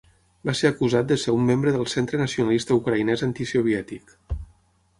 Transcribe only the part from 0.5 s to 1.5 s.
ser acusat de ser un